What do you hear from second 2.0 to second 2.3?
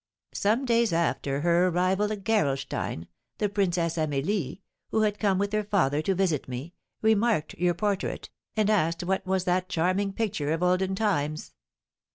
at